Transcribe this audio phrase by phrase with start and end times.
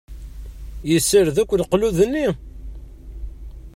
[0.91, 2.27] Yessared akk leqlud-nni?